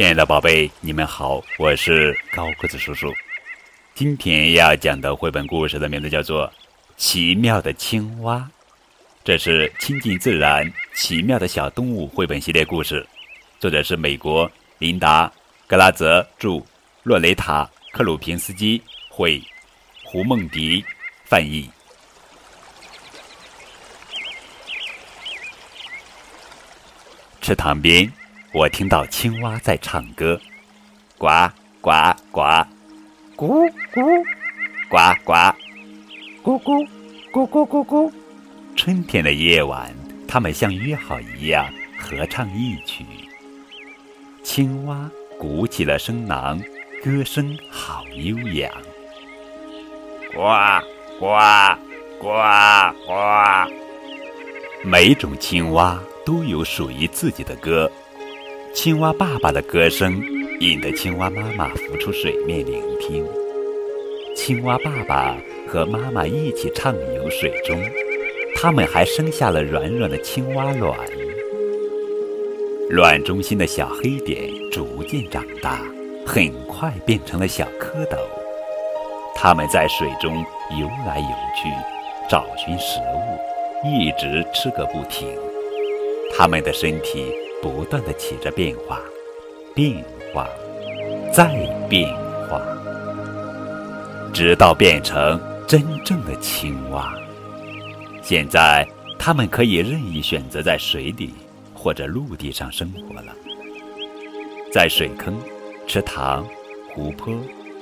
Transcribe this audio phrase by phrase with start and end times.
[0.00, 3.12] 亲爱的宝贝，你们好，我是高个子叔叔。
[3.94, 6.48] 今天要讲的绘本故事的名字叫做
[6.96, 8.36] 《奇妙的青蛙》，
[9.22, 13.06] 这是亲近自然、奇妙的小动物绘本系列故事，
[13.58, 15.28] 作者是美国琳达·
[15.66, 16.64] 格拉泽著，
[17.02, 17.62] 洛雷塔·
[17.92, 19.38] 克鲁平斯基绘，
[20.02, 20.82] 胡梦迪
[21.26, 21.68] 翻译。
[27.42, 28.10] 池塘边。
[28.52, 30.40] 我听到青蛙在唱歌，
[31.16, 31.28] 呱
[31.80, 31.92] 呱
[32.32, 32.40] 呱，
[33.36, 34.24] 咕咕，
[34.88, 35.32] 呱呱，
[36.42, 36.88] 咕咕，
[37.32, 38.12] 咕咕咕咕。
[38.74, 39.94] 春天的夜晚，
[40.26, 41.64] 它们像约好一样
[41.96, 43.04] 合唱一曲。
[44.42, 46.60] 青蛙鼓起了声囊，
[47.04, 48.68] 歌声好悠扬。
[50.34, 50.40] 呱
[51.20, 51.28] 呱
[52.20, 52.26] 呱
[53.06, 53.72] 呱。
[54.82, 57.88] 每种青蛙都有属于自己的歌。
[58.72, 60.22] 青蛙爸爸的歌声
[60.60, 63.26] 引得青蛙妈妈浮出水面聆听。
[64.36, 67.76] 青蛙爸爸和妈妈一起畅游水中，
[68.54, 70.96] 他们还生下了软软的青蛙卵。
[72.88, 75.82] 卵中心的小黑点逐渐长大，
[76.24, 78.16] 很快变成了小蝌蚪。
[79.34, 80.36] 它们在水中
[80.78, 81.68] 游来游去，
[82.30, 85.28] 找寻食物，一直吃个不停。
[86.36, 87.26] 它们的身体。
[87.62, 89.00] 不断的起着变化，
[89.74, 90.48] 变化，
[91.32, 91.46] 再
[91.88, 92.08] 变
[92.48, 92.60] 化，
[94.32, 97.14] 直到变成真正的青蛙。
[98.22, 98.86] 现在，
[99.18, 101.34] 它们可以任意选择在水里
[101.74, 103.34] 或者陆地上生活了。
[104.72, 105.36] 在水坑、
[105.86, 106.46] 池塘、
[106.88, 107.34] 湖泊、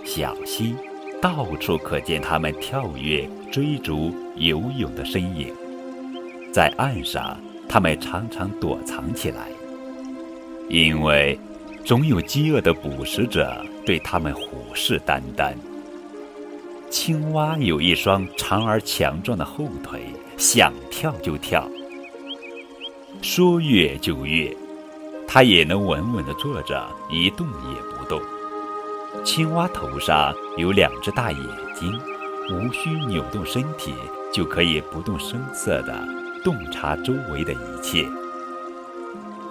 [0.04, 0.74] 小溪，
[1.20, 5.54] 到处可见它们跳跃、追逐、游泳的身影。
[6.52, 9.48] 在岸上，它们常常躲藏起来。
[10.68, 11.38] 因为
[11.84, 15.54] 总有饥饿的捕食者对它们虎视眈眈。
[16.90, 20.02] 青蛙有一双长而强壮的后腿，
[20.36, 21.68] 想跳就跳，
[23.22, 24.54] 说跃就跃。
[25.26, 28.20] 它也能稳稳地坐着，一动也不动。
[29.24, 31.40] 青蛙头上有两只大眼
[31.74, 31.92] 睛，
[32.50, 33.92] 无需扭动身体，
[34.32, 36.06] 就可以不动声色地
[36.42, 38.06] 洞察周围的一切。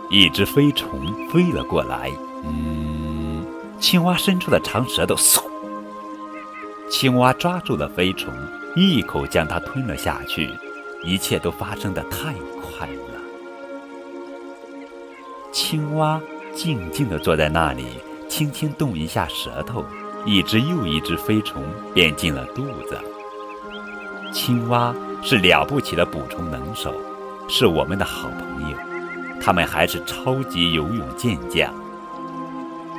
[0.10, 2.12] 一只飞虫飞了过来，
[2.46, 3.46] 嗯，
[3.80, 5.44] 青蛙伸出了长舌头，嗖！
[6.90, 8.34] 青蛙抓住了飞虫，
[8.76, 10.50] 一口将它吞了下去。
[11.04, 13.22] 一切都发生的太快了。
[15.52, 16.20] 青蛙
[16.56, 17.86] 静静地坐在那里，
[18.28, 19.86] 轻轻动一下舌头，
[20.26, 21.64] 一只又一只飞虫
[21.94, 22.98] 便进了肚子。
[24.34, 26.94] 青蛙是了不起的捕虫能手，
[27.48, 28.78] 是我们的好朋友。
[29.42, 31.74] 他们还是超级游泳健将、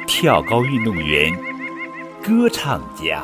[0.06, 1.32] 跳高运动员、
[2.22, 3.22] 歌唱家。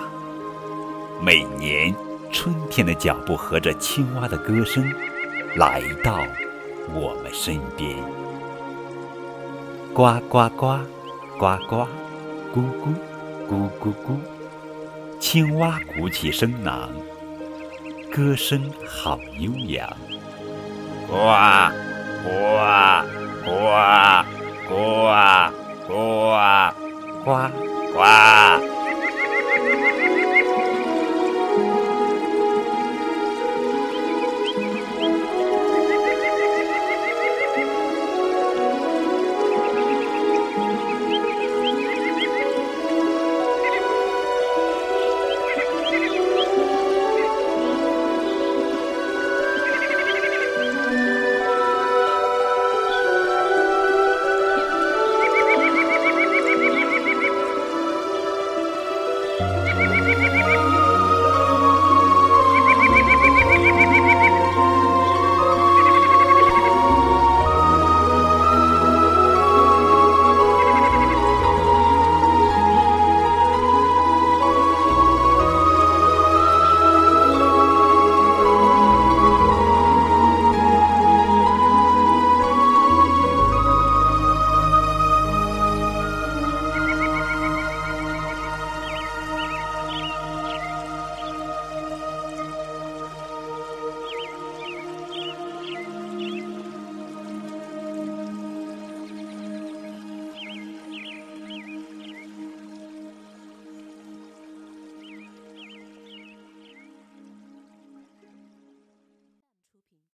[1.23, 1.95] 每年
[2.31, 4.85] 春天的脚步和着青蛙的歌声，
[5.57, 6.19] 来到
[6.93, 7.97] 我们身边。
[9.95, 10.79] 呱呱呱，
[11.39, 11.87] 呱呱，
[12.53, 12.95] 咕咕，
[13.49, 14.19] 咕咕咕。
[15.21, 16.91] 青蛙鼓起声囊，
[18.13, 19.89] 歌声好悠扬。
[21.09, 21.94] 呱。
[22.25, 22.29] 呱
[23.45, 23.53] 呱
[24.69, 24.75] 呱
[25.87, 25.95] 呱
[27.25, 27.65] 呱
[27.95, 28.84] 呱！